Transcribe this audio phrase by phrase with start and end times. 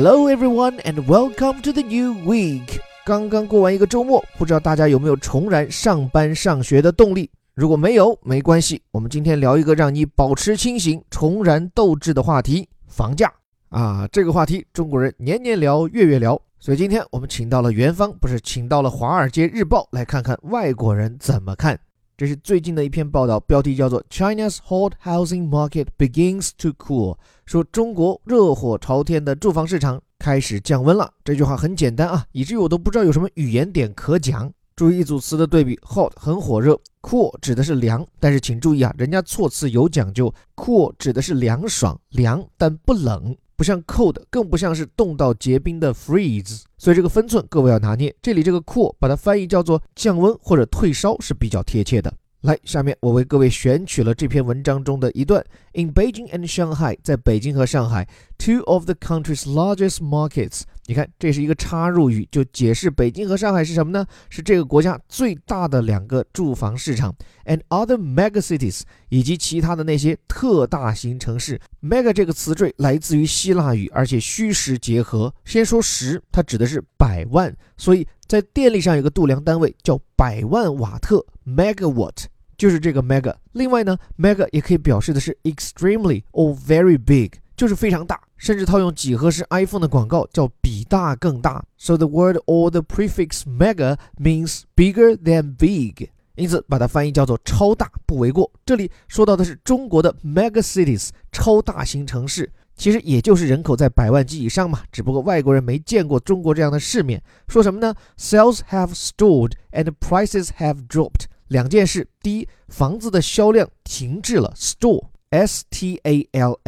[0.00, 2.78] Hello everyone and welcome to the new week。
[3.04, 7.28] 刚刚过完一个周末，不知道大家有没有重燃上班上学的动力？
[7.56, 13.28] 如果没有，没关系，我们今天聊一个让你保持清醒、重燃斗志的话题——房价
[13.70, 14.06] 啊！
[14.12, 21.76] 这个话题中国人年年聊，月月聊，所以今天我们请到了元芳，不是请到了《华尔街日报》，来看看外国人怎么看。
[22.18, 31.08] 这是最近的一篇报道，标题叫做 “China's hot housing market begins to cool”，说中国热火朝天的住房市场开始降温了。
[31.22, 34.52] 这句话很简单啊，以至于我都不知道有什么语言点可讲。
[34.74, 43.36] 注意一组词的对比，hot 很火热，cool 指的是凉，但是请注意啊，人家措辞有讲究，cool 指的是凉爽，凉但不冷。
[43.58, 48.14] 不像 cold，更不像是冻到结冰的 freeze，所以这个分寸各位要拿捏。
[48.22, 52.14] 这里这个 cool 把它翻译叫做降温或者退烧是比较贴切的。
[52.42, 55.44] 来，下面我为各位选取了这篇文章中的一段。
[55.72, 60.60] In Beijing and Shanghai，在北京和上海，two of the country's largest markets。
[60.88, 64.06] 你看，这是一个插入语，就解释北京和上海是什么呢？
[64.30, 67.14] 是这个国家最大的两个住房市场。
[67.44, 68.80] And other mega cities，
[69.10, 71.60] 以及其他的那些特大型城市。
[71.82, 75.34] mega 这个词缀来自于希腊语，而且虚实结合。
[75.44, 82.24] 先说实，它指的是百万，所以在电力上有个度量单位叫百万瓦特 （megawatt），
[82.56, 83.34] 就是这个 mega。
[83.52, 88.18] 另外呢，mega 也可以表示的是 extremely or very big，就是非常大。
[88.38, 91.62] 甚至套用几何式 iPhone 的广告叫比大更大。
[91.76, 96.08] So the word or the prefix mega means bigger than big。
[96.36, 98.48] 因此，把它翻译叫做“超大”不为过。
[98.64, 104.82] 这里说到的是中国的 mega cities，超大型城市，其实也就是人口在百万级以上嘛。
[104.92, 107.20] 只不过外国人没见过中国这样的世面。
[107.48, 111.24] 说什么呢？Sales have stalled and prices have dropped。
[111.48, 116.60] 两件事：第一，房子的销量停滞了，stall，s t a l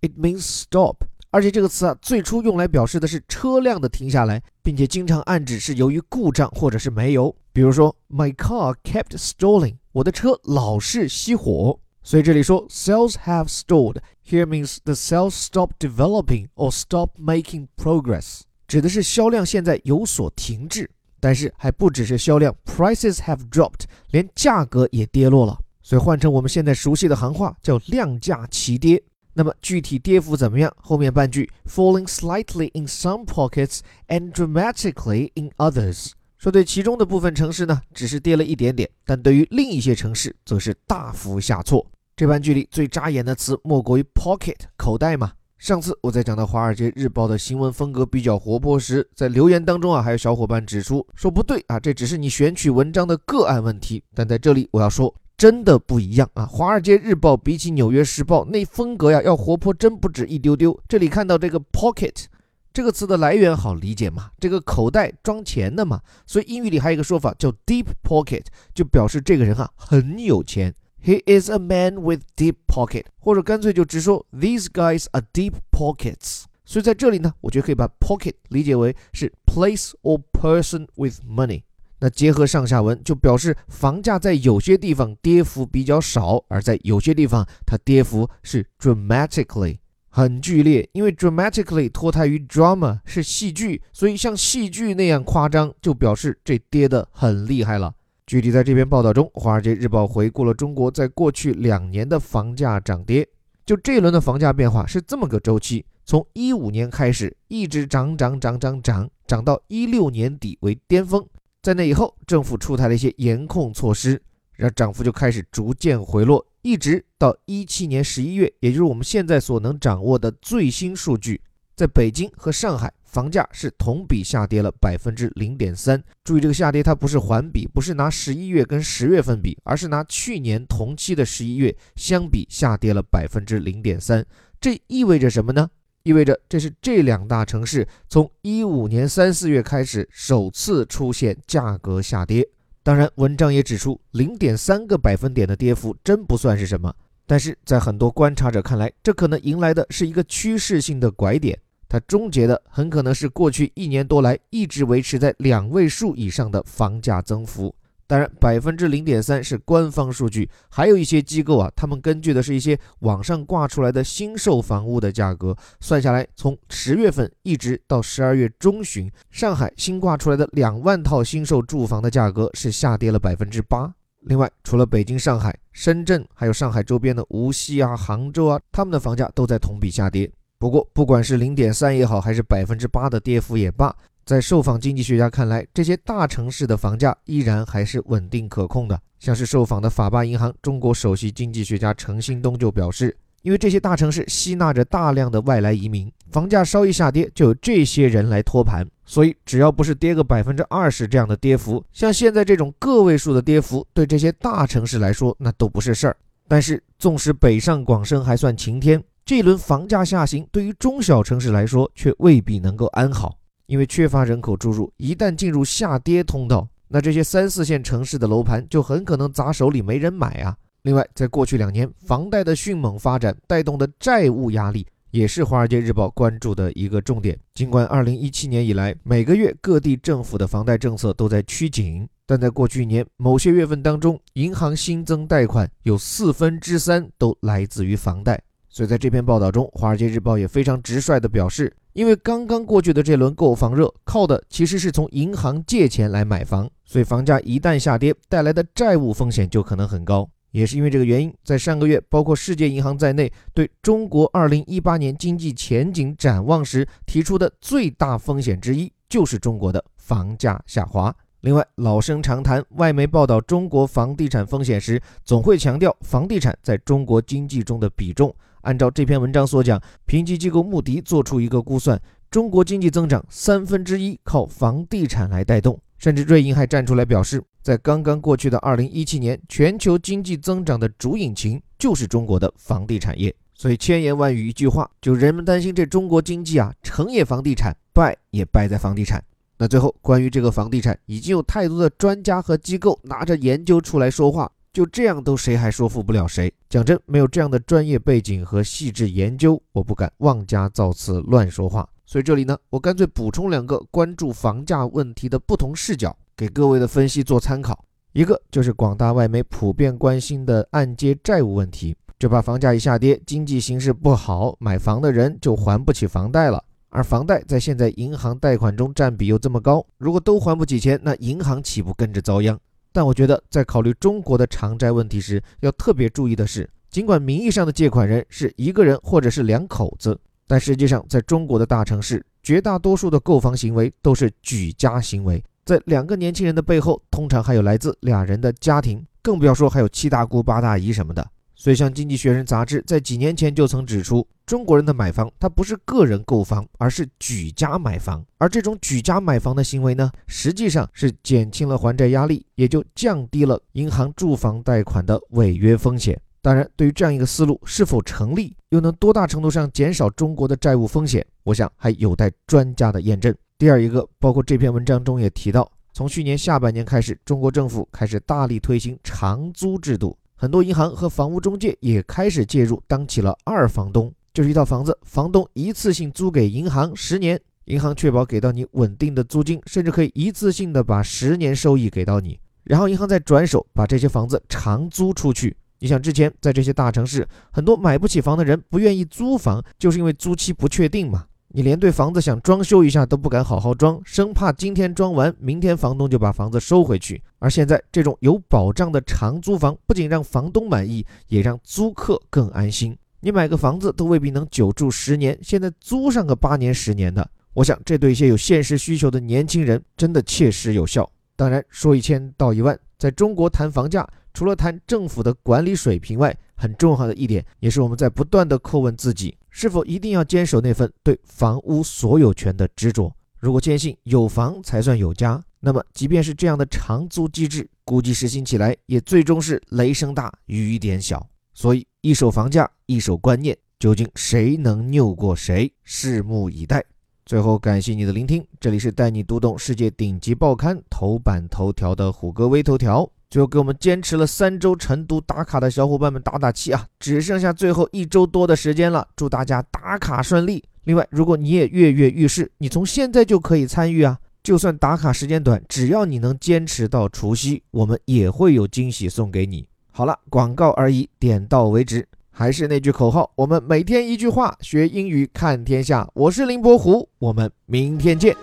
[0.00, 0.96] It means stop。
[1.30, 7.34] 而且这个词啊，最初用来表示的是车辆的停下来，并且经常暗指是由于故障或者是煤油。
[7.52, 11.78] 比如说，My car kept stalling，我的车老是熄火。
[12.02, 20.88] 所以这里说 sales have stalled，here means the sales stop developing or stop making progress，指的是销量现在有所停滞。
[21.20, 23.82] 但是还不只是销量，prices have dropped，
[24.12, 25.58] 连价格也跌落了。
[25.82, 29.02] 所以换成我们现在熟悉的行话，叫量价齐跌。
[29.38, 30.74] 那么具体跌幅怎么样？
[30.82, 33.78] 后面半句 falling slightly in some pockets
[34.08, 41.86] and dramatically in others，说对其中的部分城市呢，只是跌了一点点，但对于另一些城市则是大幅下挫。
[42.16, 45.30] 这半句里最扎眼的词莫过于 pocket 口袋嘛。
[45.56, 54.02] 上次我在讲到《华尔街日报》的新闻风格比较活泼时，在留言当中啊，还有小伙伴指出说不对啊，这只是你选取文章的个案问题。
[54.16, 55.14] 但在这里我要说。
[55.38, 56.42] 真的不一样啊！
[56.46, 60.76] 《华尔街日报》比起《纽约时报》那风格呀，要活泼真不止一丢丢。
[60.88, 62.24] 这里看到这个 “pocket”
[62.72, 64.32] 这个词的来源好理解嘛？
[64.40, 70.74] 这个口袋装钱的嘛，所以英语里还有一个说法叫 “deep pocket”，就表示这个人啊很有钱。
[71.00, 76.46] He is a man with deep pocket，或者干脆就直说 “These guys are deep pockets”。
[76.64, 81.62] 所以在这里呢，我觉得可以把 “pocket” 理解为是 “place or person with money”。
[82.00, 90.88] 那结合上下文，就表示房价在有些地方跌幅比较少，而在有些地方它跌幅是 dramatically 很剧烈。
[90.92, 97.92] 因为 dramatically 脱胎于 drama 是戏剧，所以像戏剧那样夸张，就表示这跌得很厉害了。
[98.26, 103.26] 具体在这篇报道中，《华尔街日报》回顾了中国在过去两年的房价涨跌。
[103.64, 111.26] 就这一轮的房价变化是这么个周期：从一五年开始，一直涨涨涨涨涨，涨到一六年底为巅峰。
[111.68, 114.18] 在那以后，政府出台了一些严控措施，
[114.56, 121.38] 让涨幅就开始逐渐回落，一直到一七年十一月，也就是我们现在所能掌握的最新数据，
[121.76, 126.02] 在北京和上海，房价是同比下跌了百分之零点三。
[126.24, 134.24] 注意，这个下跌它不是环比，不是拿十一月跟十月份比，而是拿去年同期的十一月相比下跌了百分之零点三。
[134.58, 135.68] 这意味着什么呢？
[136.02, 142.48] 意味着这是这两大城市从一五年三四月开始首次出现价格下跌。
[142.82, 146.94] 当然，文章也指出，零点三个百分点的跌幅真不算是什么。
[147.26, 157.74] 但是在很多观察者看来，这可能迎来的是一个趋势性的拐点，它终结的很可能是过去一年多来一直维持在两位数以上的房价增幅。
[158.08, 173.92] 当然，百分之零点三是官方数据，还有一些机构啊，他们根据的是一些网上挂出来的新售房屋的价格，算下来，从十月份一直到十二月中旬，上海新挂出来的两万套新售住房的价格是下跌了百分之八。
[174.22, 180.30] 另外，除了北京、上海、深圳，还有上海周边的无锡啊、杭州啊，他们的房价都在同比下跌。
[180.58, 183.94] 不过，不管是零点三也好，还是百分之八的跌幅也罢，
[184.28, 189.00] 在受访经济学家看来，这些大城市的房价依然还是稳定可控的。
[189.18, 206.14] 像是受访的法巴银行中国首席经济学家程新东就表示，因为这些大城市吸纳着大量的外来移民，房价稍一下跌，就有这些人来托盘，所以只要不是跌个百分之二十这样的跌幅，像现在这种个位数的跌幅，对这些大城市来说那都不是事儿。
[206.46, 209.02] 但是，纵使北上广深还算晴天。
[209.24, 213.38] 这一轮房价下行，对于中小城市来说却未必能够安好，
[213.68, 220.56] 因为缺乏人口注入，一旦进入下跌通道，那这些三四线城市的楼盘就很可能砸手里没人买啊。
[220.82, 227.38] 另外，在过去两年，房贷的迅猛发展带动的债务压力，也是《华尔街日报》关注的一个重点。
[227.52, 238.40] 尽管2017年以来，每个月各地政府的房贷政策都在趋紧，但在过去一年某些月份当中，银行新增贷款有四分之三都来自于房贷。
[238.70, 250.30] 所以在这篇报道中，《华尔街日报》也非常直率地表示，因为刚刚过去的这轮购房热，靠的其实是从银行借钱来买房，所以房价一旦下跌，带来的债务风险就可能很高。
[250.52, 261.12] 也是因为这个原因，在上个月，包括世界银行在内对中国2018年经济前景展望时提出的最大风险之一，就是中国的房价下滑。
[261.40, 268.32] 另外，老生常谈，外媒报道中国房地产风险时，总会强调房地产在中国经济中的比重。
[268.68, 271.98] 按照这篇文章所讲，评级机构穆迪做出一个估算，
[272.30, 275.80] 中国经济增长三分之一靠房地产来带动。
[275.96, 283.34] 甚至瑞银还站出来表示，在刚刚过去的二零一七年，全球经济增长的主引擎就是中国的房地产业。
[283.54, 289.24] 所以千言万语一句话，就人们担心这中国经济啊，成也房地产，败也败在房地产。
[289.56, 294.52] 那最后关于这个房地产，已经有太多的专家和机构拿着研究出来说话。
[294.72, 296.52] 就这样都谁还说服不了谁？
[296.68, 301.88] 讲真，没有这样的专业背景和细致研究，我不敢妄加造次乱说话。
[302.06, 307.84] 所以这里呢，我干脆补充两个关注房价问题的不同视角，给各位的分析做参考。
[308.12, 316.64] 一个就是广大外媒普遍关心的按揭债务问题，就怕房价一下跌，经济形势不好，买房的人就还不起房贷了。
[316.90, 322.58] 而房贷在现在银行贷款中占比又这么高，如果都还不起钱，那银行岂不跟着遭殃？
[322.98, 330.18] 但我觉得，在考虑中国的偿债问题时，要特别注意的是，尽管名义上的借款人是一个人或者是两口子，
[330.48, 341.24] 但实际上，在中国的大城市，绝大多数的购房行为都是举家行为，在两个年轻人的背后，通常还有来自俩人的家庭，更不要说还有七大姑八大姨什么的。
[341.54, 348.24] 所以，像《经济学人》杂志在几年前就曾指出，中国人的买房，它不是个人购房，而是举家买房。
[348.38, 356.18] 而这种举家买房的行为呢，实际上是减轻了还债压力，也就降低了银行住房贷款的违约风险。
[356.40, 363.34] 当然，对于这样一个思路是否成立，又能多大程度上减少中国的债务风险，我想还有待专家的验证。
[363.58, 370.16] 第二一个，包括这篇文章中也提到，从去年下半年开始，中国政府开始大力推行长租制度。
[370.40, 385.56] 很多银行和房屋中介也开始介入，当起了二房东，就是一套房子，房东一次性租给银行十年，银行确保给到你稳定的租金，甚至可以一次性的把十年收益给到你，然后银行再转手把这些房子长租出去。
[385.80, 391.24] 你想，之前在这些大城市，很多买不起房的人不愿意租房，就是因为租期不确定嘛。
[391.48, 397.20] 你连对房子想装修一下都不敢好好装，生怕今天装完，明天房东就把房子收回去。
[397.40, 402.96] 而现在这种有保障的长租房，不仅让房东满意，也让租客更安心。
[403.20, 411.10] 你买个房子都未必能久住十年，现在租上个八年、十年的，我想这对一些有现实需求的年轻人真的切实有效。
[411.34, 419.36] 当然，说一千道一万，在中国谈房价，除了谈政府的管理水平外，很重要的一点，也是我们在不断的叩问自己。
[419.50, 423.12] 是否一定要坚守那份对房屋所有权的执着？
[423.40, 431.24] 如果坚信有房才算有家，那么即便是这样的长租机制，估计实行起来也最终是雷声大雨点小。
[431.54, 435.72] 所以，一手房价，一手观念，究竟谁能拗过谁？
[435.84, 436.84] 拭目以待。
[437.26, 443.10] 最后，感谢你的聆听，这里是带你读懂世界顶级报刊头版头条的虎哥微头条。
[443.28, 446.86] 最后给我们坚持了三周晨读打卡的小伙伴们打打气啊！
[447.00, 450.62] 只剩下最后一周多的时间了，祝大家打卡顺利。
[450.84, 454.16] 另外，如果你也跃跃欲试，你从现在就可以参与啊！
[454.44, 459.66] 就算打卡时间短，只要你能坚持到除夕，我们也会有惊喜送给你。
[459.98, 462.06] 好了，广告而已，点到为止。
[462.30, 466.08] 还是那句口号，我们每天一句话，学英语看天下。
[466.14, 468.36] 我是林伯虎，我们明天见。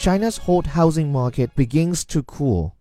[0.00, 2.72] China's hot housing market begins to cool.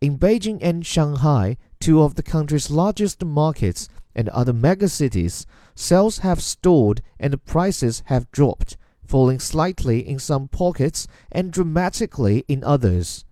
[0.00, 6.42] In Beijing and Shanghai, two of the country's largest markets and other megacities, sales have
[6.42, 8.76] stalled and prices have dropped,
[9.06, 13.24] falling slightly in some pockets and dramatically in others.